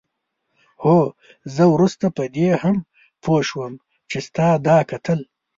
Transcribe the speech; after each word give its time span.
هو 0.83 0.99
زه 1.55 1.63
وروسته 1.73 2.05
په 2.17 2.23
دې 2.35 2.49
هم 2.61 2.77
پوه 3.23 3.41
شوم 3.49 3.73
چې 4.09 4.17
ستا 4.27 4.47
دا 4.67 4.77
کتل. 4.91 5.19